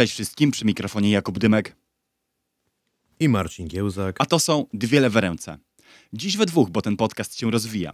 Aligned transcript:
Cześć 0.00 0.12
wszystkim, 0.12 0.50
przy 0.50 0.64
mikrofonie 0.64 1.10
Jakub 1.10 1.38
Dymek. 1.38 1.76
I 3.18 3.28
Marcin 3.28 3.68
Giełzak. 3.68 4.16
A 4.18 4.26
to 4.26 4.38
są 4.38 4.66
dwie 4.72 5.00
lewe 5.00 5.20
ręce. 5.20 5.58
Dziś 6.12 6.36
we 6.36 6.46
dwóch, 6.46 6.70
bo 6.70 6.82
ten 6.82 6.96
podcast 6.96 7.38
się 7.38 7.50
rozwija. 7.50 7.92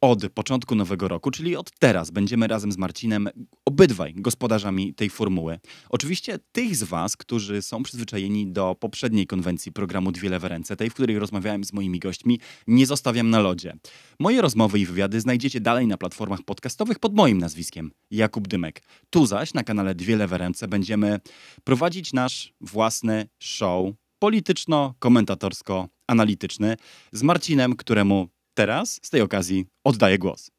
Od 0.00 0.28
początku 0.32 0.74
nowego 0.74 1.08
roku, 1.08 1.30
czyli 1.30 1.56
od 1.56 1.70
teraz, 1.78 2.10
będziemy 2.10 2.46
razem 2.46 2.72
z 2.72 2.78
Marcinem 2.78 3.28
obydwaj 3.64 4.14
gospodarzami 4.14 4.94
tej 4.94 5.10
formuły. 5.10 5.58
Oczywiście 5.88 6.38
tych 6.52 6.76
z 6.76 6.82
Was, 6.82 7.16
którzy 7.16 7.62
są 7.62 7.82
przyzwyczajeni 7.82 8.46
do 8.46 8.76
poprzedniej 8.80 9.26
konwencji 9.26 9.72
programu 9.72 10.12
Dwie 10.12 10.30
Lewe 10.30 10.48
Ręce, 10.48 10.76
tej, 10.76 10.90
w 10.90 10.94
której 10.94 11.18
rozmawiałem 11.18 11.64
z 11.64 11.72
moimi 11.72 11.98
gośćmi, 11.98 12.40
nie 12.66 12.86
zostawiam 12.86 13.30
na 13.30 13.40
lodzie. 13.40 13.74
Moje 14.18 14.42
rozmowy 14.42 14.78
i 14.78 14.86
wywiady 14.86 15.20
znajdziecie 15.20 15.60
dalej 15.60 15.86
na 15.86 15.96
platformach 15.96 16.42
podcastowych 16.42 16.98
pod 16.98 17.14
moim 17.14 17.38
nazwiskiem 17.38 17.90
Jakub 18.10 18.48
Dymek. 18.48 18.82
Tu 19.10 19.26
zaś 19.26 19.54
na 19.54 19.64
kanale 19.64 19.94
Dwie 19.94 20.16
Lewe 20.16 20.38
Ręce 20.38 20.68
będziemy 20.68 21.20
prowadzić 21.64 22.12
nasz 22.12 22.52
własny 22.60 23.28
show 23.38 23.94
polityczno-komentatorsko-analityczny 24.18 26.76
z 27.12 27.22
Marcinem, 27.22 27.76
któremu 27.76 28.28
teraz 28.54 29.00
z 29.02 29.10
tej 29.10 29.20
okazji 29.20 29.66
oddaję 29.84 30.18
głos. 30.18 30.50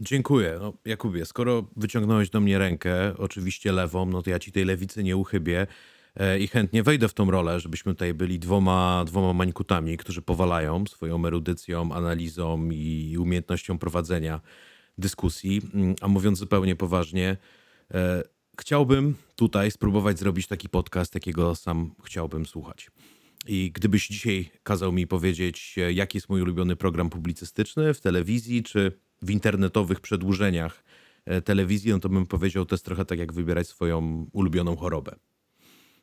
Dziękuję. 0.00 0.58
No, 0.60 0.72
Jakubie, 0.84 1.26
skoro 1.26 1.68
wyciągnąłeś 1.76 2.30
do 2.30 2.40
mnie 2.40 2.58
rękę, 2.58 3.14
oczywiście 3.18 3.72
lewą, 3.72 4.06
no 4.06 4.22
to 4.22 4.30
ja 4.30 4.38
ci 4.38 4.52
tej 4.52 4.64
lewicy 4.64 5.02
nie 5.02 5.16
uchybię 5.16 5.66
e, 6.16 6.38
i 6.38 6.48
chętnie 6.48 6.82
wejdę 6.82 7.08
w 7.08 7.14
tą 7.14 7.30
rolę, 7.30 7.60
żebyśmy 7.60 7.92
tutaj 7.92 8.14
byli 8.14 8.38
dwoma, 8.38 9.04
dwoma 9.06 9.32
mańkutami, 9.32 9.96
którzy 9.96 10.22
powalają 10.22 10.84
swoją 10.86 11.26
erudycją, 11.26 11.92
analizą 11.92 12.70
i 12.70 13.16
umiejętnością 13.18 13.78
prowadzenia 13.78 14.40
dyskusji. 14.98 15.62
Mm, 15.74 15.94
a 16.00 16.08
mówiąc 16.08 16.38
zupełnie 16.38 16.76
poważnie, 16.76 17.36
e, 17.94 18.22
chciałbym 18.60 19.14
tutaj 19.36 19.70
spróbować 19.70 20.18
zrobić 20.18 20.46
taki 20.46 20.68
podcast, 20.68 21.14
jakiego 21.14 21.54
sam 21.54 21.94
chciałbym 22.04 22.46
słuchać. 22.46 22.90
I 23.46 23.70
gdybyś 23.74 24.08
dzisiaj 24.08 24.50
kazał 24.62 24.92
mi 24.92 25.06
powiedzieć, 25.06 25.74
e, 25.78 25.92
jaki 25.92 26.16
jest 26.16 26.28
mój 26.28 26.42
ulubiony 26.42 26.76
program 26.76 27.10
publicystyczny 27.10 27.94
w 27.94 28.00
telewizji 28.00 28.62
czy 28.62 28.92
w 29.22 29.30
internetowych 29.30 30.00
przedłużeniach 30.00 30.84
e, 31.24 31.42
telewizji, 31.42 31.90
no 31.90 31.98
to 31.98 32.08
bym 32.08 32.26
powiedział, 32.26 32.64
to 32.64 32.74
jest 32.74 32.84
trochę 32.84 33.04
tak 33.04 33.18
jak 33.18 33.32
wybierać 33.32 33.68
swoją 33.68 34.26
ulubioną 34.32 34.76
chorobę. 34.76 35.16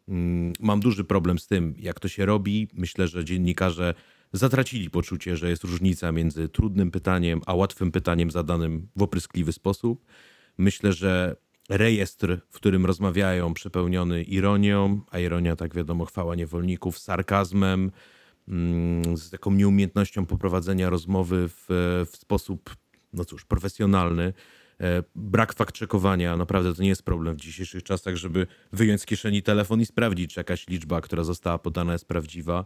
Mm, 0.07 0.53
mam 0.59 0.79
duży 0.79 1.03
problem 1.03 1.39
z 1.39 1.47
tym, 1.47 1.75
jak 1.77 1.99
to 1.99 2.07
się 2.07 2.25
robi. 2.25 2.67
Myślę, 2.73 3.07
że 3.07 3.25
dziennikarze 3.25 3.93
zatracili 4.33 4.89
poczucie, 4.89 5.37
że 5.37 5.49
jest 5.49 5.63
różnica 5.63 6.11
między 6.11 6.49
trudnym 6.49 6.91
pytaniem 6.91 7.41
a 7.45 7.53
łatwym 7.53 7.91
pytaniem 7.91 8.31
zadanym 8.31 8.87
w 8.95 9.01
opryskliwy 9.01 9.53
sposób. 9.53 10.05
Myślę, 10.57 10.93
że 10.93 11.35
rejestr, 11.69 12.37
w 12.49 12.55
którym 12.55 12.85
rozmawiają, 12.85 13.53
przepełniony 13.53 14.23
ironią, 14.23 15.01
a 15.11 15.19
ironia, 15.19 15.55
tak 15.55 15.75
wiadomo, 15.75 16.05
chwała 16.05 16.35
niewolników, 16.35 16.99
sarkazmem, 16.99 17.91
mm, 18.47 19.17
z 19.17 19.29
taką 19.29 19.51
nieumiejętnością 19.51 20.25
poprowadzenia 20.25 20.89
rozmowy 20.89 21.49
w, 21.49 21.65
w 22.11 22.17
sposób, 22.17 22.75
no 23.13 23.25
cóż, 23.25 23.45
profesjonalny. 23.45 24.33
E, 24.81 25.03
brak 25.15 25.53
fakt-checkowania, 25.53 26.37
naprawdę 26.37 26.75
to 26.75 26.81
nie 26.81 26.89
jest 26.89 27.03
problem 27.03 27.35
w 27.35 27.41
dzisiejszych 27.41 27.83
czasach, 27.83 28.15
żeby 28.15 28.47
wyjąć 28.73 29.01
z 29.01 29.05
kieszeni 29.05 29.43
telefon 29.43 29.81
i 29.81 29.85
sprawdzić, 29.85 30.33
czy 30.33 30.39
jakaś 30.39 30.67
liczba, 30.67 31.01
która 31.01 31.23
została 31.23 31.57
podana, 31.57 31.93
jest 31.93 32.07
prawdziwa. 32.07 32.65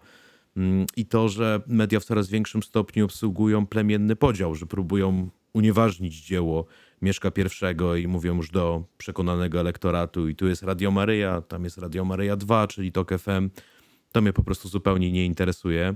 Mm, 0.58 0.86
I 0.96 1.06
to, 1.06 1.30
że 1.30 1.62
media 1.68 2.00
w 2.00 2.06
coraz 2.06 2.30
większym 2.30 2.64
stopniu 2.64 3.06
obsługują 3.06 3.68
plemienny 3.68 4.16
podział, 4.16 4.56
że 4.56 4.66
próbują 4.66 5.30
unieważnić 5.54 6.26
dzieło 6.26 6.66
Mieszka 7.04 7.32
pierwszego 7.32 7.96
i 7.96 8.08
mówią 8.08 8.36
już 8.36 8.50
do 8.50 8.84
przekonanego 8.98 9.60
elektoratu 9.60 10.30
i 10.30 10.36
tu 10.36 10.48
jest 10.48 10.64
Radio 10.64 10.92
Maryja, 10.92 11.42
tam 11.42 11.64
jest 11.64 11.78
Radio 11.78 12.06
Maryja 12.06 12.36
2, 12.36 12.68
czyli 12.68 12.92
TOK 12.92 13.12
FM. 13.20 13.50
To 14.12 14.22
mnie 14.22 14.34
po 14.34 14.44
prostu 14.44 14.68
zupełnie 14.70 15.12
nie 15.12 15.26
interesuje. 15.26 15.96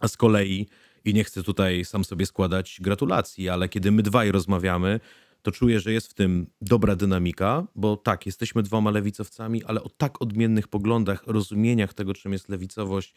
A 0.00 0.08
z 0.08 0.16
kolei, 0.16 0.66
i 1.04 1.14
nie 1.14 1.24
chcę 1.24 1.42
tutaj 1.42 1.84
sam 1.84 2.04
sobie 2.04 2.26
składać 2.26 2.78
gratulacji, 2.80 3.48
ale 3.48 3.68
kiedy 3.68 3.90
my 3.92 4.02
dwaj 4.02 4.32
rozmawiamy, 4.32 5.00
to 5.42 5.52
czuję, 5.52 5.80
że 5.80 5.92
jest 5.92 6.10
w 6.10 6.14
tym 6.14 6.46
dobra 6.60 6.96
dynamika, 6.96 7.66
bo 7.74 7.96
tak, 7.96 8.26
jesteśmy 8.26 8.62
dwoma 8.62 8.90
lewicowcami, 8.90 9.64
ale 9.64 9.82
o 9.82 9.88
tak 9.88 10.22
odmiennych 10.22 10.68
poglądach, 10.68 11.22
rozumieniach 11.26 11.94
tego, 11.94 12.14
czym 12.14 12.32
jest 12.32 12.48
lewicowość, 12.48 13.14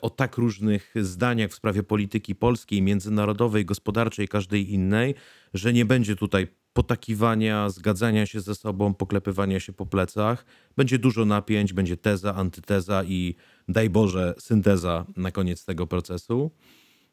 o 0.00 0.10
tak 0.10 0.36
różnych 0.36 0.94
zdaniach 0.96 1.50
w 1.50 1.54
sprawie 1.54 1.82
polityki 1.82 2.34
polskiej, 2.34 2.82
międzynarodowej, 2.82 3.64
gospodarczej, 3.64 4.28
każdej 4.28 4.72
innej, 4.72 5.14
że 5.54 5.72
nie 5.72 5.84
będzie 5.84 6.16
tutaj 6.16 6.46
potakiwania, 6.72 7.70
zgadzania 7.70 8.26
się 8.26 8.40
ze 8.40 8.54
sobą, 8.54 8.94
poklepywania 8.94 9.60
się 9.60 9.72
po 9.72 9.86
plecach. 9.86 10.44
Będzie 10.76 10.98
dużo 10.98 11.24
napięć, 11.24 11.72
będzie 11.72 11.96
teza, 11.96 12.34
antyteza 12.34 13.04
i 13.04 13.34
daj 13.68 13.90
Boże, 13.90 14.34
synteza 14.38 15.06
na 15.16 15.30
koniec 15.30 15.64
tego 15.64 15.86
procesu. 15.86 16.50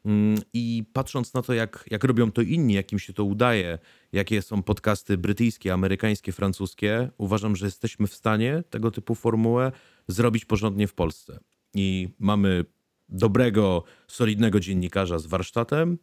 Mm, 0.04 0.38
I 0.52 0.84
patrząc 0.92 1.34
na 1.34 1.42
to, 1.42 1.54
jak, 1.54 1.84
jak 1.90 2.04
robią 2.04 2.32
to 2.32 2.42
inni, 2.42 2.74
jak 2.74 2.92
im 2.92 2.98
się 2.98 3.12
to 3.12 3.24
udaje, 3.24 3.78
jakie 4.12 4.42
są 4.42 4.62
podcasty 4.62 5.18
brytyjskie, 5.18 5.72
amerykańskie, 5.72 6.32
francuskie, 6.32 7.10
uważam, 7.18 7.56
że 7.56 7.66
jesteśmy 7.66 8.06
w 8.06 8.14
stanie 8.14 8.62
tego 8.70 8.90
typu 8.90 9.14
formułę 9.14 9.72
zrobić 10.08 10.44
porządnie 10.44 10.86
w 10.86 10.94
Polsce 10.94 11.40
i 11.74 12.08
mamy 12.18 12.64
dobrego, 13.08 13.84
solidnego 14.08 14.60
dziennikarza 14.60 15.18
z 15.18 15.26
warsztatem, 15.26 15.98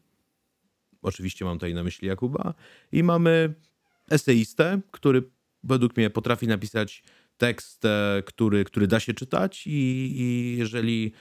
oczywiście 1.01 1.45
mam 1.45 1.57
tutaj 1.57 1.73
na 1.73 1.83
myśli 1.83 2.07
Jakuba, 2.07 2.53
i 2.91 3.03
mamy 3.03 3.53
eseistę, 4.09 4.81
który 4.91 5.23
według 5.63 5.97
mnie 5.97 6.09
potrafi 6.09 6.47
napisać 6.47 7.03
tekst, 7.37 7.85
e, 7.85 8.23
który, 8.25 8.63
który 8.63 8.87
da 8.87 8.99
się 8.99 9.13
czytać. 9.13 9.67
I, 9.67 9.71
i 10.15 10.55
jeżeli 10.57 11.11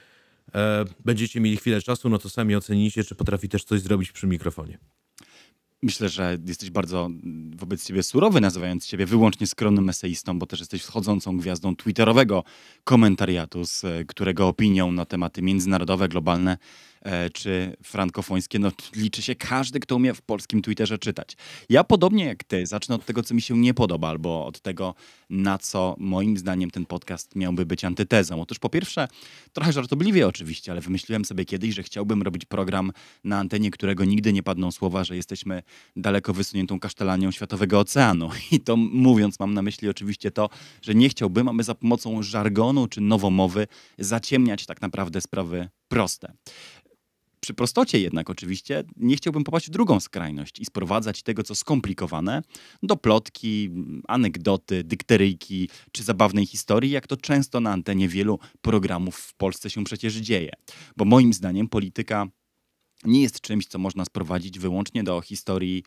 e, 0.55 0.85
będziecie 1.05 1.39
mieli 1.39 1.57
chwilę 1.57 1.81
czasu, 1.81 2.09
no 2.09 2.17
to 2.17 2.29
sami 2.29 2.55
ocenicie, 2.55 3.03
czy 3.03 3.15
potrafi 3.15 3.49
też 3.49 3.63
coś 3.63 3.81
zrobić 3.81 4.11
przy 4.11 4.27
mikrofonie. 4.27 4.77
Myślę, 5.83 6.09
że 6.09 6.37
jesteś 6.45 6.69
bardzo 6.69 7.09
wobec 7.55 7.87
siebie 7.87 8.03
surowy, 8.03 8.41
nazywając 8.41 8.85
siebie 8.87 9.05
wyłącznie 9.05 9.47
skromnym 9.47 9.89
eseistą, 9.89 10.39
bo 10.39 10.45
też 10.45 10.59
jesteś 10.59 10.81
wschodzącą 10.81 11.37
gwiazdą 11.37 11.75
twitterowego 11.75 12.43
komentariatu, 12.83 13.65
z 13.65 13.83
którego 14.07 14.47
opinią 14.47 14.91
na 14.91 15.05
tematy 15.05 15.41
międzynarodowe, 15.41 16.07
globalne 16.09 16.57
E, 16.96 16.96
czy 17.33 17.77
frankofońskie, 17.83 18.59
no 18.59 18.71
liczy 18.95 19.21
się 19.21 19.35
każdy, 19.35 19.79
kto 19.79 19.95
umie 19.95 20.13
w 20.13 20.21
polskim 20.21 20.61
Twitterze 20.61 20.97
czytać. 20.97 21.37
Ja 21.69 21.83
podobnie 21.83 22.25
jak 22.25 22.43
ty, 22.43 22.65
zacznę 22.65 22.95
od 22.95 23.05
tego, 23.05 23.23
co 23.23 23.35
mi 23.35 23.41
się 23.41 23.57
nie 23.57 23.73
podoba, 23.73 24.09
albo 24.09 24.45
od 24.45 24.61
tego, 24.61 24.95
na 25.29 25.57
co 25.57 25.95
moim 25.97 26.37
zdaniem 26.37 26.71
ten 26.71 26.85
podcast 26.85 27.35
miałby 27.35 27.65
być 27.65 27.85
antytezą. 27.85 28.41
Otóż 28.41 28.59
po 28.59 28.69
pierwsze, 28.69 29.07
trochę 29.53 29.71
żartobliwie 29.71 30.27
oczywiście, 30.27 30.71
ale 30.71 30.81
wymyśliłem 30.81 31.25
sobie 31.25 31.45
kiedyś, 31.45 31.75
że 31.75 31.83
chciałbym 31.83 32.21
robić 32.21 32.45
program 32.45 32.91
na 33.23 33.39
antenie, 33.39 33.71
którego 33.71 34.05
nigdy 34.05 34.33
nie 34.33 34.43
padną 34.43 34.71
słowa, 34.71 35.03
że 35.03 35.15
jesteśmy 35.15 35.63
daleko 35.95 36.33
wysuniętą 36.33 36.79
kasztelanią 36.79 37.31
Światowego 37.31 37.79
Oceanu. 37.79 38.29
I 38.51 38.59
to 38.59 38.77
mówiąc, 38.77 39.39
mam 39.39 39.53
na 39.53 39.61
myśli 39.61 39.89
oczywiście 39.89 40.31
to, 40.31 40.49
że 40.81 40.95
nie 40.95 41.09
chciałbym, 41.09 41.47
aby 41.47 41.63
za 41.63 41.75
pomocą 41.75 42.23
żargonu 42.23 42.87
czy 42.87 43.01
nowomowy 43.01 43.67
zaciemniać 43.99 44.65
tak 44.65 44.81
naprawdę 44.81 45.21
sprawy 45.21 45.69
proste. 45.87 46.33
Przy 47.47 47.53
prostocie 47.53 47.99
jednak 47.99 48.29
oczywiście 48.29 48.83
nie 48.97 49.15
chciałbym 49.15 49.43
popaść 49.43 49.67
w 49.67 49.69
drugą 49.69 49.99
skrajność 49.99 50.59
i 50.59 50.65
sprowadzać 50.65 51.23
tego, 51.23 51.43
co 51.43 51.55
skomplikowane, 51.55 52.41
do 52.83 52.95
plotki, 52.95 53.69
anegdoty, 54.07 54.83
dykteryjki 54.83 55.69
czy 55.91 56.03
zabawnej 56.03 56.45
historii, 56.45 56.91
jak 56.91 57.07
to 57.07 57.17
często 57.17 57.59
na 57.59 57.71
antenie 57.71 58.07
wielu 58.07 58.39
programów 58.61 59.15
w 59.15 59.33
Polsce 59.33 59.69
się 59.69 59.83
przecież 59.83 60.15
dzieje. 60.15 60.51
Bo 60.97 61.05
moim 61.05 61.33
zdaniem 61.33 61.69
polityka 61.69 62.27
nie 63.03 63.21
jest 63.21 63.41
czymś, 63.41 63.65
co 63.65 63.79
można 63.79 64.05
sprowadzić 64.05 64.59
wyłącznie 64.59 65.03
do 65.03 65.21
historii 65.21 65.83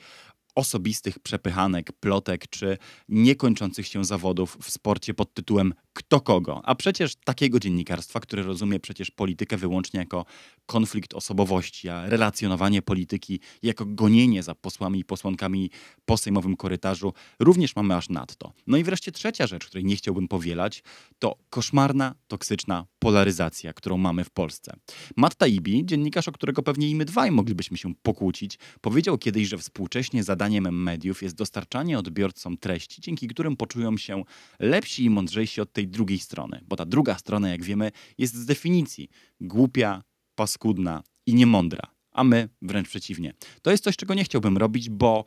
osobistych 0.55 1.19
przepychanek, 1.19 1.93
plotek 1.93 2.49
czy 2.49 2.79
niekończących 3.09 3.87
się 3.87 4.05
zawodów 4.05 4.57
w 4.63 4.71
sporcie 4.71 5.15
pod 5.15 5.35
tytułem 5.35 5.75
kto 5.93 6.21
kogo. 6.21 6.61
A 6.65 6.75
przecież 6.75 7.17
takiego 7.25 7.61
dziennikarstwa, 7.61 8.21
które 8.21 8.43
rozumie 8.43 8.81
przecież 8.81 9.11
politykę 9.11 9.57
wyłącznie 9.57 10.01
jako 10.01 10.25
konflikt 10.67 11.15
osobowości, 11.15 11.89
a 11.89 12.09
relacjonowanie 12.09 12.83
polityki 12.83 13.41
jako 13.63 13.85
gonienie 13.87 14.43
za 14.43 14.55
posłami 14.55 14.99
i 14.99 15.05
posłankami 15.05 15.71
po 16.05 16.17
sejmowym 16.17 16.57
korytarzu, 16.57 17.13
również 17.39 17.77
mamy 17.77 17.97
aż 17.97 18.09
nadto. 18.09 18.53
No 18.67 18.77
i 18.77 18.85
wreszcie 18.85 19.13
trzecia 19.13 19.47
rzecz, 19.47 19.67
której 19.67 19.85
nie 19.85 19.97
chciałbym 19.97 20.29
powielać, 20.29 20.83
to 21.19 21.37
koszmarna, 21.51 22.15
toksyczna 22.29 22.87
polaryzacja, 22.99 23.73
którą 23.73 23.99
mamy 23.99 24.25
w 24.25 24.31
Polsce. 24.31 24.77
Matt 25.17 25.37
Taibbi, 25.37 25.87
dziennikarz, 25.87 26.29
o 26.29 26.33
którego 26.33 26.63
pewnie 26.63 26.91
i 26.91 26.95
my 26.95 27.05
dwaj 27.05 27.31
moglibyśmy 27.31 27.79
się 27.79 27.95
pokłócić, 28.03 28.59
powiedział 28.81 29.19
kiedyś, 29.19 29.49
że 29.49 29.59
współcześnie 29.59 30.25
zadaniem 30.25 30.83
mediów 30.83 31.23
jest 31.23 31.37
dostarczanie 31.37 31.99
odbiorcom 31.99 32.57
treści, 32.57 33.01
dzięki 33.01 33.29
którym 33.29 33.57
poczują 33.57 33.97
się 33.97 34.25
lepsi 34.59 35.05
i 35.05 35.11
mądrzejsi 35.11 35.61
od 35.61 35.73
tej 35.81 35.89
drugiej 35.89 36.19
strony. 36.19 36.61
Bo 36.69 36.77
ta 36.77 36.85
druga 36.85 37.19
strona, 37.19 37.49
jak 37.49 37.65
wiemy, 37.65 37.91
jest 38.19 38.35
z 38.35 38.47
definicji 38.47 39.09
głupia, 39.41 40.03
paskudna 40.35 41.03
i 41.27 41.35
niemądra. 41.35 41.83
A 42.13 42.25
my 42.25 42.49
wręcz 42.63 42.89
przeciwnie. 42.89 43.33
To 43.63 43.71
jest 43.71 43.85
coś, 43.85 43.97
czego 43.97 44.15
nie 44.15 44.25
chciałbym 44.25 44.57
robić, 44.57 44.91
bo 44.91 45.25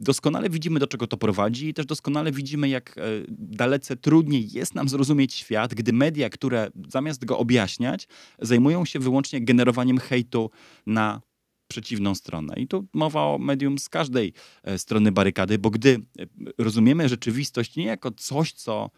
doskonale 0.00 0.50
widzimy, 0.50 0.80
do 0.80 0.86
czego 0.86 1.06
to 1.06 1.16
prowadzi 1.16 1.68
i 1.68 1.74
też 1.74 1.86
doskonale 1.86 2.32
widzimy, 2.32 2.68
jak 2.68 2.98
e, 2.98 3.02
dalece 3.28 3.96
trudniej 3.96 4.52
jest 4.52 4.74
nam 4.74 4.88
zrozumieć 4.88 5.34
świat, 5.34 5.74
gdy 5.74 5.92
media, 5.92 6.30
które 6.30 6.70
zamiast 6.88 7.24
go 7.24 7.38
objaśniać, 7.38 8.08
zajmują 8.38 8.84
się 8.84 8.98
wyłącznie 8.98 9.40
generowaniem 9.40 9.98
hejtu 9.98 10.50
na 10.86 11.20
przeciwną 11.68 12.14
stronę. 12.14 12.54
I 12.56 12.66
tu 12.66 12.86
mowa 12.92 13.20
o 13.20 13.38
medium 13.38 13.78
z 13.78 13.88
każdej 13.88 14.32
e, 14.62 14.78
strony 14.78 15.12
barykady, 15.12 15.58
bo 15.58 15.70
gdy 15.70 16.00
e, 16.18 16.26
rozumiemy 16.58 17.08
rzeczywistość 17.08 17.76
nie 17.76 17.84
jako 17.84 18.10
coś, 18.10 18.52
co 18.52 18.90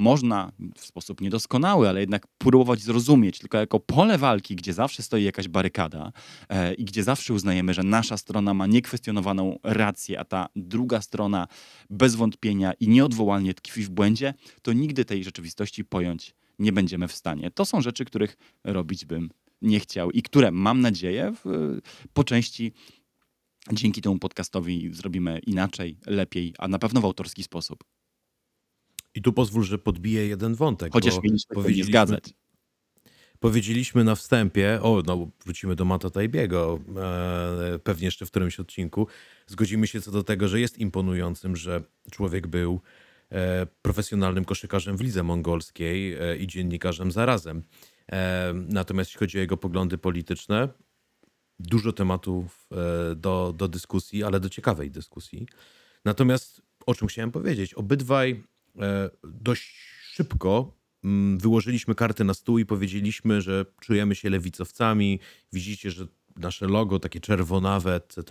można 0.00 0.52
w 0.76 0.84
sposób 0.86 1.20
niedoskonały, 1.20 1.88
ale 1.88 2.00
jednak 2.00 2.26
próbować 2.38 2.80
zrozumieć, 2.80 3.38
tylko 3.38 3.58
jako 3.58 3.80
pole 3.80 4.18
walki, 4.18 4.56
gdzie 4.56 4.72
zawsze 4.72 5.02
stoi 5.02 5.24
jakaś 5.24 5.48
barykada 5.48 6.12
e, 6.48 6.74
i 6.74 6.84
gdzie 6.84 7.04
zawsze 7.04 7.34
uznajemy, 7.34 7.74
że 7.74 7.82
nasza 7.82 8.16
strona 8.16 8.54
ma 8.54 8.66
niekwestionowaną 8.66 9.58
rację, 9.62 10.20
a 10.20 10.24
ta 10.24 10.48
druga 10.56 11.02
strona 11.02 11.46
bez 11.90 12.14
wątpienia 12.14 12.72
i 12.72 12.88
nieodwołalnie 12.88 13.54
tkwi 13.54 13.82
w 13.82 13.90
błędzie, 13.90 14.34
to 14.62 14.72
nigdy 14.72 15.04
tej 15.04 15.24
rzeczywistości 15.24 15.84
pojąć 15.84 16.34
nie 16.58 16.72
będziemy 16.72 17.08
w 17.08 17.12
stanie. 17.12 17.50
To 17.50 17.64
są 17.64 17.80
rzeczy, 17.80 18.04
których 18.04 18.36
robić 18.64 19.04
bym 19.04 19.30
nie 19.62 19.80
chciał 19.80 20.10
i 20.10 20.22
które 20.22 20.50
mam 20.50 20.80
nadzieję 20.80 21.32
w, 21.44 21.78
po 22.12 22.24
części 22.24 22.72
dzięki 23.72 24.02
temu 24.02 24.18
podcastowi 24.18 24.94
zrobimy 24.94 25.38
inaczej, 25.46 25.98
lepiej, 26.06 26.54
a 26.58 26.68
na 26.68 26.78
pewno 26.78 27.00
w 27.00 27.04
autorski 27.04 27.42
sposób. 27.42 27.84
I 29.14 29.22
tu 29.22 29.32
pozwól, 29.32 29.64
że 29.64 29.78
podbiję 29.78 30.26
jeden 30.26 30.54
wątek. 30.54 30.92
Chociaż 30.92 31.14
bo 31.14 31.20
mieliśmy 31.22 31.56
nie 31.56 31.62
powiedzieliśmy- 31.62 31.90
zgadzać. 31.92 32.34
Powiedzieliśmy 33.40 34.04
na 34.04 34.14
wstępie, 34.14 34.78
o, 34.82 35.02
no 35.06 35.30
wrócimy 35.44 35.76
do 35.76 35.84
Mata 35.84 36.10
Tajbiego, 36.10 36.80
e, 36.96 37.78
pewnie 37.78 38.04
jeszcze 38.04 38.26
w 38.26 38.30
którymś 38.30 38.60
odcinku. 38.60 39.06
Zgodzimy 39.46 39.86
się 39.86 40.00
co 40.00 40.10
do 40.10 40.22
tego, 40.22 40.48
że 40.48 40.60
jest 40.60 40.78
imponującym, 40.78 41.56
że 41.56 41.82
człowiek 42.10 42.46
był 42.46 42.80
e, 43.32 43.66
profesjonalnym 43.82 44.44
koszykarzem 44.44 44.96
w 44.96 45.00
lidze 45.00 45.22
mongolskiej 45.22 46.14
e, 46.14 46.36
i 46.36 46.46
dziennikarzem 46.46 47.12
zarazem. 47.12 47.62
E, 48.12 48.52
natomiast 48.54 49.10
jeśli 49.10 49.18
chodzi 49.18 49.38
o 49.38 49.40
jego 49.40 49.56
poglądy 49.56 49.98
polityczne, 49.98 50.68
dużo 51.58 51.92
tematów 51.92 52.68
e, 52.72 53.14
do, 53.14 53.54
do 53.56 53.68
dyskusji, 53.68 54.24
ale 54.24 54.40
do 54.40 54.48
ciekawej 54.48 54.90
dyskusji. 54.90 55.46
Natomiast 56.04 56.62
o 56.86 56.94
czym 56.94 57.08
chciałem 57.08 57.32
powiedzieć? 57.32 57.74
Obydwaj 57.74 58.42
dość 59.24 59.90
szybko 60.12 60.78
mm, 61.04 61.38
wyłożyliśmy 61.38 61.94
karty 61.94 62.24
na 62.24 62.34
stół 62.34 62.58
i 62.58 62.66
powiedzieliśmy, 62.66 63.42
że 63.42 63.64
czujemy 63.80 64.14
się 64.14 64.30
lewicowcami. 64.30 65.20
Widzicie, 65.52 65.90
że 65.90 66.06
nasze 66.40 66.66
logo 66.66 66.98
takie 66.98 67.20
czerwonawe, 67.20 67.94
etc. 67.94 68.24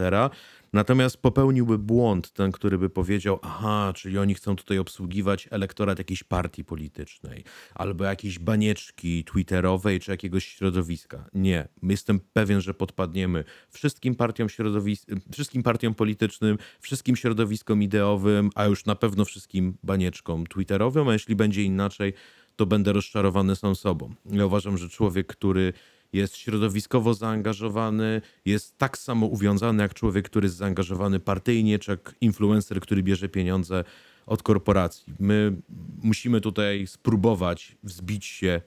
Natomiast 0.73 1.17
popełniłby 1.17 1.77
błąd 1.77 2.31
ten, 2.31 2.51
który 2.51 2.77
by 2.77 2.89
powiedział, 2.89 3.39
aha, 3.41 3.93
czyli 3.95 4.17
oni 4.17 4.35
chcą 4.35 4.55
tutaj 4.55 4.77
obsługiwać 4.77 5.47
elektorat 5.51 5.97
jakiejś 5.97 6.23
partii 6.23 6.63
politycznej 6.63 7.43
albo 7.75 8.03
jakiejś 8.03 8.39
banieczki 8.39 9.23
twitterowej 9.23 9.99
czy 9.99 10.11
jakiegoś 10.11 10.45
środowiska. 10.45 11.25
Nie. 11.33 11.67
Jestem 11.83 12.19
pewien, 12.33 12.61
że 12.61 12.73
podpadniemy 12.73 13.43
wszystkim 13.69 14.15
partiom, 14.15 14.47
środowis- 14.47 15.19
wszystkim 15.33 15.63
partiom 15.63 15.95
politycznym, 15.95 16.57
wszystkim 16.79 17.15
środowiskom 17.15 17.83
ideowym, 17.83 18.49
a 18.55 18.65
już 18.65 18.85
na 18.85 18.95
pewno 18.95 19.25
wszystkim 19.25 19.77
banieczkom 19.83 20.47
twitterowym, 20.47 21.07
a 21.07 21.13
jeśli 21.13 21.35
będzie 21.35 21.63
inaczej, 21.63 22.13
to 22.55 22.65
będę 22.65 22.93
rozczarowany 22.93 23.55
sam 23.55 23.75
sobą. 23.75 24.13
Ja 24.25 24.45
uważam, 24.45 24.77
że 24.77 24.89
człowiek, 24.89 25.27
który 25.27 25.73
jest 26.13 26.37
środowiskowo 26.37 27.13
zaangażowany, 27.13 28.21
jest 28.45 28.77
tak 28.77 28.97
samo 28.97 29.25
uwiązany 29.25 29.83
jak 29.83 29.93
człowiek, 29.93 30.25
który 30.25 30.45
jest 30.45 30.55
zaangażowany 30.55 31.19
partyjnie, 31.19 31.79
czy 31.79 31.91
jak 31.91 32.15
influencer, 32.21 32.81
który 32.81 33.03
bierze 33.03 33.29
pieniądze 33.29 33.83
od 34.25 34.43
korporacji. 34.43 35.13
My 35.19 35.55
musimy 36.03 36.41
tutaj 36.41 36.87
spróbować 36.87 37.77
wzbić 37.83 38.25
się 38.25 38.61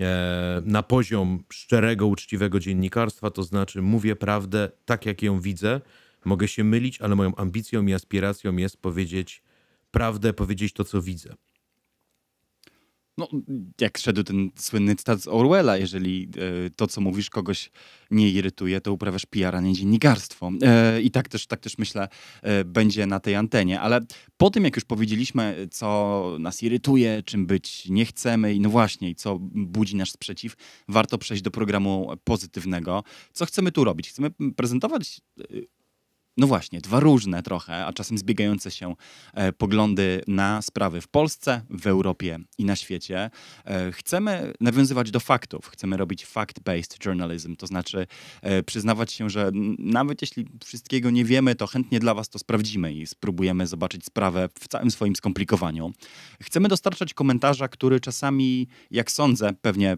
e, 0.00 0.62
na 0.64 0.82
poziom 0.82 1.44
szczerego, 1.52 2.06
uczciwego 2.06 2.60
dziennikarstwa, 2.60 3.30
to 3.30 3.42
znaczy 3.42 3.82
mówię 3.82 4.16
prawdę 4.16 4.70
tak, 4.84 5.06
jak 5.06 5.22
ją 5.22 5.40
widzę. 5.40 5.80
Mogę 6.24 6.48
się 6.48 6.64
mylić, 6.64 7.00
ale 7.00 7.16
moją 7.16 7.34
ambicją 7.36 7.86
i 7.86 7.94
aspiracją 7.94 8.56
jest 8.56 8.76
powiedzieć 8.76 9.42
prawdę, 9.90 10.32
powiedzieć 10.32 10.72
to, 10.72 10.84
co 10.84 11.02
widzę. 11.02 11.34
No, 13.20 13.28
jak 13.80 13.98
szedł 13.98 14.22
ten 14.22 14.50
słynny 14.56 14.96
cytat 14.96 15.22
z 15.22 15.28
Orwella, 15.28 15.76
jeżeli 15.76 16.28
e, 16.66 16.70
to, 16.70 16.86
co 16.86 17.00
mówisz, 17.00 17.30
kogoś 17.30 17.70
nie 18.10 18.30
irytuje, 18.30 18.80
to 18.80 18.92
uprawiasz 18.92 19.26
PR, 19.26 19.56
a 19.56 19.60
nie 19.60 19.72
dziennikarstwo. 19.72 20.50
E, 20.62 21.02
I 21.02 21.10
tak 21.10 21.28
też, 21.28 21.46
tak 21.46 21.60
też 21.60 21.78
myślę, 21.78 22.08
e, 22.42 22.64
będzie 22.64 23.06
na 23.06 23.20
tej 23.20 23.34
antenie. 23.34 23.80
Ale 23.80 24.00
po 24.36 24.50
tym, 24.50 24.64
jak 24.64 24.76
już 24.76 24.84
powiedzieliśmy, 24.84 25.68
co 25.70 26.36
nas 26.40 26.62
irytuje, 26.62 27.22
czym 27.22 27.46
być 27.46 27.88
nie 27.88 28.06
chcemy 28.06 28.54
i 28.54 28.60
no 28.60 28.70
właśnie, 28.70 29.14
co 29.14 29.38
budzi 29.54 29.96
nasz 29.96 30.12
sprzeciw, 30.12 30.54
warto 30.88 31.18
przejść 31.18 31.42
do 31.42 31.50
programu 31.50 32.10
pozytywnego. 32.24 33.02
Co 33.32 33.46
chcemy 33.46 33.72
tu 33.72 33.84
robić? 33.84 34.08
Chcemy 34.08 34.30
prezentować 34.56 35.20
e, 35.40 35.44
no 36.40 36.46
właśnie, 36.46 36.80
dwa 36.80 37.00
różne 37.00 37.42
trochę, 37.42 37.86
a 37.86 37.92
czasem 37.92 38.18
zbiegające 38.18 38.70
się 38.70 38.94
e, 39.34 39.52
poglądy 39.52 40.22
na 40.26 40.62
sprawy 40.62 41.00
w 41.00 41.08
Polsce, 41.08 41.62
w 41.70 41.86
Europie 41.86 42.38
i 42.58 42.64
na 42.64 42.76
świecie. 42.76 43.30
E, 43.64 43.92
chcemy 43.92 44.52
nawiązywać 44.60 45.10
do 45.10 45.20
faktów, 45.20 45.68
chcemy 45.68 45.96
robić 45.96 46.26
fact-based 46.26 47.06
journalism, 47.06 47.56
to 47.56 47.66
znaczy 47.66 48.06
e, 48.42 48.62
przyznawać 48.62 49.12
się, 49.12 49.30
że 49.30 49.50
nawet 49.78 50.22
jeśli 50.22 50.46
wszystkiego 50.64 51.10
nie 51.10 51.24
wiemy, 51.24 51.54
to 51.54 51.66
chętnie 51.66 52.00
dla 52.00 52.14
Was 52.14 52.28
to 52.28 52.38
sprawdzimy 52.38 52.92
i 52.92 53.06
spróbujemy 53.06 53.66
zobaczyć 53.66 54.04
sprawę 54.04 54.48
w 54.60 54.68
całym 54.68 54.90
swoim 54.90 55.16
skomplikowaniu. 55.16 55.92
Chcemy 56.42 56.68
dostarczać 56.68 57.14
komentarza, 57.14 57.68
który 57.68 58.00
czasami, 58.00 58.68
jak 58.90 59.10
sądzę, 59.10 59.52
pewnie 59.62 59.96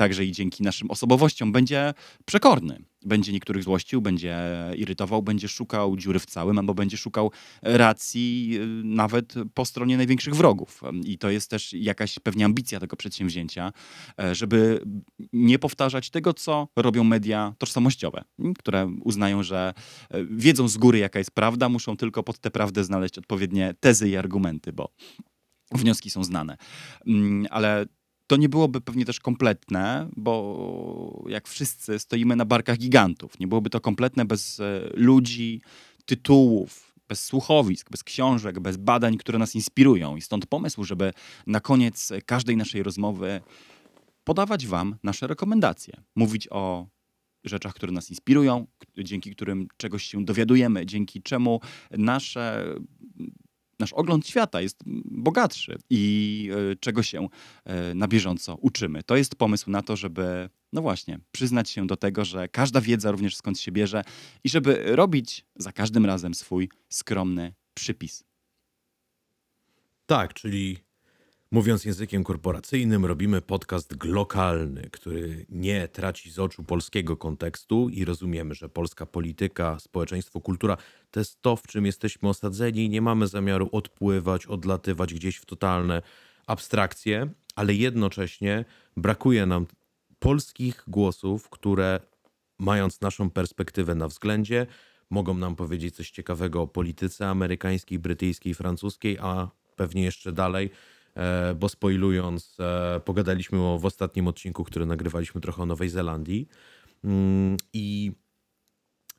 także 0.00 0.24
i 0.24 0.32
dzięki 0.32 0.62
naszym 0.62 0.90
osobowościom 0.90 1.52
będzie 1.52 1.94
przekorny. 2.24 2.82
Będzie 3.04 3.32
niektórych 3.32 3.62
złościł, 3.62 4.02
będzie 4.02 4.36
irytował, 4.76 5.22
będzie 5.22 5.48
szukał 5.48 5.96
dziury 5.96 6.18
w 6.18 6.26
całym, 6.26 6.58
albo 6.58 6.74
będzie 6.74 6.96
szukał 6.96 7.30
racji 7.62 8.50
y, 8.54 8.66
nawet 8.84 9.34
po 9.54 9.64
stronie 9.64 9.96
największych 9.96 10.34
wrogów. 10.34 10.80
I 11.04 11.18
to 11.18 11.30
jest 11.30 11.50
też 11.50 11.72
jakaś 11.72 12.18
pewnie 12.18 12.44
ambicja 12.44 12.80
tego 12.80 12.96
przedsięwzięcia, 12.96 13.72
e, 14.20 14.34
żeby 14.34 14.82
nie 15.32 15.58
powtarzać 15.58 16.10
tego, 16.10 16.34
co 16.34 16.68
robią 16.76 17.04
media 17.04 17.54
tożsamościowe, 17.58 18.24
które 18.58 18.90
uznają, 19.02 19.42
że 19.42 19.74
e, 20.10 20.24
wiedzą 20.24 20.68
z 20.68 20.76
góry, 20.76 20.98
jaka 20.98 21.18
jest 21.18 21.30
prawda, 21.30 21.68
muszą 21.68 21.96
tylko 21.96 22.22
pod 22.22 22.38
tę 22.38 22.50
prawdę 22.50 22.84
znaleźć 22.84 23.18
odpowiednie 23.18 23.74
tezy 23.80 24.08
i 24.08 24.16
argumenty, 24.16 24.72
bo 24.72 24.88
wnioski 25.72 26.10
są 26.10 26.24
znane. 26.24 26.56
Ale 27.50 27.86
to 28.30 28.36
nie 28.36 28.48
byłoby 28.48 28.80
pewnie 28.80 29.04
też 29.04 29.20
kompletne, 29.20 30.08
bo 30.16 31.24
jak 31.28 31.48
wszyscy 31.48 31.98
stoimy 31.98 32.36
na 32.36 32.44
barkach 32.44 32.78
gigantów. 32.78 33.40
Nie 33.40 33.46
byłoby 33.46 33.70
to 33.70 33.80
kompletne 33.80 34.24
bez 34.24 34.60
e, 34.60 34.90
ludzi, 34.94 35.60
tytułów, 36.04 36.94
bez 37.08 37.24
słuchowisk, 37.24 37.90
bez 37.90 38.04
książek, 38.04 38.60
bez 38.60 38.76
badań, 38.76 39.16
które 39.16 39.38
nas 39.38 39.54
inspirują. 39.54 40.16
I 40.16 40.20
stąd 40.20 40.46
pomysł, 40.46 40.84
żeby 40.84 41.12
na 41.46 41.60
koniec 41.60 42.12
każdej 42.26 42.56
naszej 42.56 42.82
rozmowy 42.82 43.40
podawać 44.24 44.66
Wam 44.66 44.96
nasze 45.02 45.26
rekomendacje. 45.26 45.94
Mówić 46.16 46.48
o 46.50 46.86
rzeczach, 47.44 47.74
które 47.74 47.92
nas 47.92 48.10
inspirują, 48.10 48.66
dzięki 48.98 49.30
którym 49.30 49.68
czegoś 49.76 50.04
się 50.04 50.24
dowiadujemy, 50.24 50.86
dzięki 50.86 51.22
czemu 51.22 51.60
nasze 51.90 52.74
nasz 53.80 53.92
ogląd 53.92 54.26
świata 54.26 54.60
jest 54.60 54.82
bogatszy 55.04 55.78
i 55.90 56.50
y, 56.72 56.76
czego 56.76 57.02
się 57.02 57.28
y, 57.90 57.94
na 57.94 58.08
bieżąco 58.08 58.56
uczymy. 58.60 59.02
To 59.02 59.16
jest 59.16 59.34
pomysł 59.34 59.70
na 59.70 59.82
to, 59.82 59.96
żeby, 59.96 60.48
no 60.72 60.82
właśnie, 60.82 61.18
przyznać 61.32 61.70
się 61.70 61.86
do 61.86 61.96
tego, 61.96 62.24
że 62.24 62.48
każda 62.48 62.80
wiedza 62.80 63.10
również 63.10 63.36
skąd 63.36 63.60
się 63.60 63.72
bierze 63.72 64.04
i 64.44 64.48
żeby 64.48 64.96
robić 64.96 65.44
za 65.56 65.72
każdym 65.72 66.06
razem 66.06 66.34
swój 66.34 66.68
skromny 66.88 67.54
przypis. 67.74 68.24
Tak, 70.06 70.34
czyli 70.34 70.78
mówiąc 71.50 71.84
językiem 71.84 72.24
korporacyjnym, 72.24 73.06
robimy 73.06 73.42
podcast 73.42 73.94
glokalny, 73.94 74.88
który 74.92 75.46
nie 75.48 75.88
traci 75.88 76.30
z 76.30 76.38
oczu 76.38 76.64
polskiego 76.64 77.16
kontekstu 77.16 77.88
i 77.88 78.04
rozumiemy, 78.04 78.54
że 78.54 78.68
polska 78.68 79.06
polityka, 79.06 79.78
społeczeństwo, 79.78 80.40
kultura 80.40 80.76
to 81.10 81.20
jest 81.20 81.42
to, 81.42 81.56
w 81.56 81.66
czym 81.66 81.86
jesteśmy 81.86 82.28
osadzeni. 82.28 82.88
Nie 82.88 83.02
mamy 83.02 83.26
zamiaru 83.26 83.68
odpływać, 83.72 84.46
odlatywać 84.46 85.14
gdzieś 85.14 85.36
w 85.36 85.46
totalne 85.46 86.02
abstrakcje, 86.46 87.30
ale 87.56 87.74
jednocześnie 87.74 88.64
brakuje 88.96 89.46
nam 89.46 89.66
polskich 90.18 90.84
głosów, 90.86 91.48
które 91.48 92.00
mając 92.58 93.00
naszą 93.00 93.30
perspektywę 93.30 93.94
na 93.94 94.08
względzie, 94.08 94.66
mogą 95.10 95.34
nam 95.34 95.56
powiedzieć 95.56 95.96
coś 95.96 96.10
ciekawego 96.10 96.62
o 96.62 96.66
polityce 96.66 97.28
amerykańskiej, 97.28 97.98
brytyjskiej, 97.98 98.54
francuskiej, 98.54 99.18
a 99.20 99.50
pewnie 99.76 100.02
jeszcze 100.02 100.32
dalej, 100.32 100.70
bo 101.54 101.68
spoilując, 101.68 102.56
e, 102.60 103.00
pogadaliśmy 103.04 103.58
o, 103.62 103.78
w 103.78 103.84
ostatnim 103.84 104.28
odcinku, 104.28 104.64
który 104.64 104.86
nagrywaliśmy 104.86 105.40
trochę 105.40 105.62
o 105.62 105.66
Nowej 105.66 105.88
Zelandii. 105.88 106.48
Mm, 107.04 107.56
I 107.72 108.12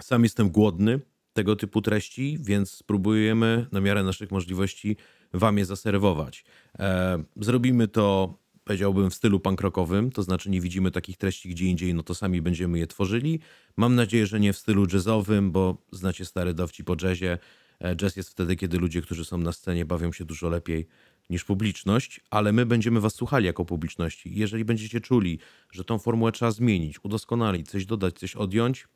sam 0.02 0.24
jestem 0.24 0.50
głodny 0.50 1.00
tego 1.34 1.56
typu 1.56 1.82
treści, 1.82 2.38
więc 2.42 2.72
spróbujemy 2.72 3.68
na 3.72 3.82
miarę 3.82 4.04
naszych 4.04 4.32
możliwości 4.32 4.98
wam 5.34 5.58
je 5.58 5.66
zaserwować. 5.66 6.46
E, 6.80 7.24
zrobimy 7.36 7.88
to, 7.88 8.38
powiedziałbym, 8.64 9.10
w 9.10 9.16
stylu 9.16 9.40
pankrokowym, 9.40 10.12
to 10.12 10.24
znaczy 10.24 10.50
nie 10.50 10.62
widzimy 10.62 10.92
takich 10.92 11.18
treści 11.18 11.50
gdzie 11.50 11.66
indziej, 11.66 11.94
no 11.94 12.04
to 12.04 12.16
sami 12.16 12.42
będziemy 12.42 12.80
je 12.80 12.88
tworzyli. 12.88 13.40
Mam 13.78 13.96
nadzieję, 13.96 14.26
że 14.26 14.40
nie 14.40 14.54
w 14.54 14.58
stylu 14.58 14.88
jazzowym, 14.94 15.52
bo 15.52 15.78
znacie 15.92 16.26
stary 16.26 16.54
dowcip 16.54 16.90
o 16.90 16.96
jazzie. 17.02 17.38
E, 17.80 17.96
Jazz 17.96 18.16
jest 18.16 18.30
wtedy, 18.30 18.56
kiedy 18.56 18.78
ludzie, 18.78 19.02
którzy 19.02 19.26
są 19.26 19.38
na 19.38 19.52
scenie, 19.52 19.86
bawią 19.86 20.12
się 20.12 20.26
dużo 20.26 20.50
lepiej 20.50 20.88
niż 21.32 21.44
publiczność, 21.44 22.22
ale 22.30 22.52
my 22.52 22.66
będziemy 22.66 23.02
was 23.02 23.16
słuchali 23.16 23.46
jako 23.46 23.66
publiczności. 23.66 24.36
Jeżeli 24.36 24.66
będziecie 24.66 25.02
czuli, 25.02 25.40
że 25.72 25.84
tą 25.84 26.00
formułę 26.00 26.32
trzeba 26.32 26.52
zmienić, 26.52 27.04
udoskonalić, 27.04 27.70
coś 27.70 27.86
dodać, 27.86 28.20
coś 28.20 28.36
odjąć, 28.36 28.88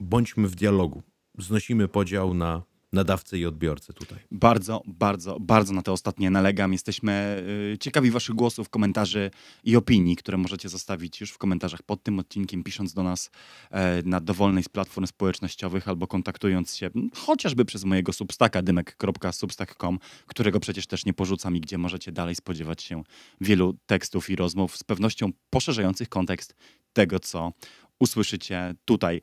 bądźmy 0.00 0.48
w 0.48 0.54
dialogu. 0.54 1.02
Znosimy 1.38 1.88
podział 1.88 2.34
na 2.34 2.62
nadawcę 2.96 3.38
i 3.38 3.46
odbiorcę 3.46 3.92
tutaj. 3.92 4.18
Bardzo, 4.30 4.82
bardzo, 4.86 5.40
bardzo 5.40 5.72
na 5.72 5.82
te 5.82 5.92
ostatnie 5.92 6.30
nalegam. 6.30 6.72
Jesteśmy 6.72 7.42
y, 7.74 7.78
ciekawi 7.78 8.10
waszych 8.10 8.34
głosów, 8.34 8.68
komentarzy 8.68 9.30
i 9.64 9.76
opinii, 9.76 10.16
które 10.16 10.38
możecie 10.38 10.68
zostawić 10.68 11.20
już 11.20 11.30
w 11.30 11.38
komentarzach 11.38 11.82
pod 11.82 12.02
tym 12.02 12.18
odcinkiem, 12.18 12.62
pisząc 12.62 12.94
do 12.94 13.02
nas 13.02 13.30
e, 13.70 14.02
na 14.02 14.20
dowolnej 14.20 14.62
z 14.62 14.68
platform 14.68 15.06
społecznościowych 15.06 15.88
albo 15.88 16.06
kontaktując 16.06 16.76
się 16.76 16.90
chociażby 17.14 17.64
przez 17.64 17.84
mojego 17.84 18.12
substaka 18.12 18.62
dymek.substack.com, 18.62 19.98
którego 20.26 20.60
przecież 20.60 20.86
też 20.86 21.06
nie 21.06 21.12
porzucam 21.12 21.56
i 21.56 21.60
gdzie 21.60 21.78
możecie 21.78 22.12
dalej 22.12 22.34
spodziewać 22.34 22.82
się 22.82 23.02
wielu 23.40 23.76
tekstów 23.86 24.30
i 24.30 24.36
rozmów 24.36 24.76
z 24.76 24.84
pewnością 24.84 25.30
poszerzających 25.50 26.08
kontekst 26.08 26.54
tego, 26.92 27.20
co 27.20 27.52
usłyszycie 27.98 28.74
tutaj. 28.84 29.20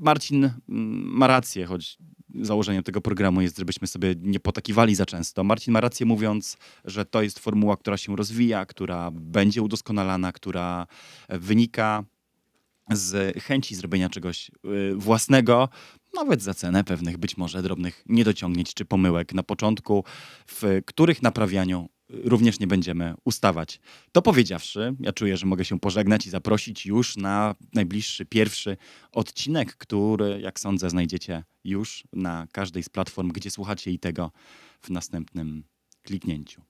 Marcin 0.00 0.44
mm, 0.44 0.54
ma 1.18 1.26
rację, 1.26 1.66
choć 1.66 1.98
założeniem 2.34 2.82
tego 2.82 3.00
programu 3.00 3.40
jest, 3.40 3.58
żebyśmy 3.58 3.86
sobie 3.86 4.14
nie 4.18 4.40
potakiwali 4.40 4.94
za 4.94 5.06
często. 5.06 5.44
Marcin 5.44 5.72
ma 5.72 5.80
rację 5.80 6.06
mówiąc, 6.06 6.56
że 6.84 7.04
to 7.04 7.22
jest 7.22 7.38
formuła, 7.38 7.76
która 7.76 7.96
się 7.96 8.16
rozwija, 8.16 8.66
która 8.66 9.10
będzie 9.10 9.62
udoskonalana, 9.62 10.32
która 10.32 10.86
wynika 11.28 12.04
z 12.92 13.38
chęci 13.42 13.74
zrobienia 13.74 14.08
czegoś 14.08 14.50
y, 14.50 14.94
własnego, 14.96 15.68
nawet 16.14 16.42
za 16.42 16.54
cenę 16.54 16.84
pewnych 16.84 17.18
być 17.18 17.36
może 17.36 17.62
drobnych 17.62 18.02
niedociągnięć 18.06 18.74
czy 18.74 18.84
pomyłek 18.84 19.34
na 19.34 19.42
początku, 19.42 20.04
w 20.46 20.80
których 20.86 21.22
naprawianiu 21.22 21.88
również 22.10 22.60
nie 22.60 22.66
będziemy 22.66 23.14
ustawać. 23.24 23.80
To 24.12 24.22
powiedziawszy, 24.22 24.94
ja 25.00 25.12
czuję, 25.12 25.36
że 25.36 25.46
mogę 25.46 25.64
się 25.64 25.80
pożegnać 25.80 26.26
i 26.26 26.30
zaprosić 26.30 26.86
już 26.86 27.16
na 27.16 27.54
najbliższy, 27.74 28.26
pierwszy 28.26 28.76
odcinek, 29.12 29.76
który, 29.76 30.40
jak 30.40 30.60
sądzę, 30.60 30.90
znajdziecie 30.90 31.44
już 31.64 32.04
na 32.12 32.46
każdej 32.52 32.82
z 32.82 32.88
platform, 32.88 33.28
gdzie 33.28 33.50
słuchacie 33.50 33.90
i 33.90 33.98
tego 33.98 34.32
w 34.80 34.90
następnym 34.90 35.64
kliknięciu. 36.02 36.62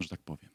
Że 0.00 0.08
tak 0.08 0.22
powiem. 0.22 0.50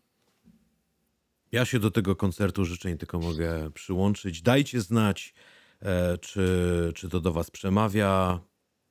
Ja 1.52 1.66
się 1.66 1.80
do 1.80 1.92
tego 1.92 2.16
koncertu 2.16 2.66
życzeń 2.66 2.98
tylko 2.98 3.20
mogę 3.20 3.72
przyłączyć. 3.72 4.42
Dajcie 4.42 4.82
znać, 4.82 5.34
e, 5.82 6.18
czy, 6.18 6.92
czy 6.96 7.10
to 7.10 7.22
do 7.22 7.34
Was 7.34 7.52
przemawia. 7.52 8.40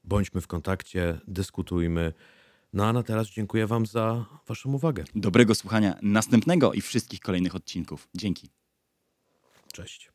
Bądźmy 0.04 0.40
w 0.40 0.46
kontakcie, 0.46 1.20
dyskutujmy. 1.28 2.12
No 2.72 2.86
a 2.86 2.92
na 2.92 3.02
teraz 3.02 3.28
dziękuję 3.28 3.66
Wam 3.66 3.86
za 3.86 4.24
Waszą 4.46 4.72
uwagę. 4.72 5.04
Dobrego 5.14 5.54
słuchania 5.54 5.98
następnego 6.02 6.72
i 6.72 6.80
wszystkich 6.80 7.20
kolejnych 7.20 7.54
odcinków. 7.54 8.08
Dzięki. 8.14 8.48
Cześć. 9.72 10.09